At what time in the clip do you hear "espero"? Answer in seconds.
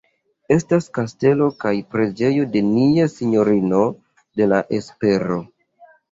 4.79-5.39